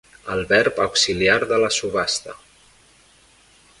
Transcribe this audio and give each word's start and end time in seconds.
El 0.35 0.39
verb 0.51 0.79
auxiliar 0.85 1.37
de 1.53 1.59
la 1.65 1.71
subhasta. 1.77 2.37